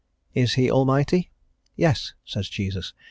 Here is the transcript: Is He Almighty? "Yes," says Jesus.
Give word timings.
Is 0.33 0.53
He 0.53 0.71
Almighty? 0.71 1.29
"Yes," 1.75 2.15
says 2.25 2.49
Jesus. 2.49 2.93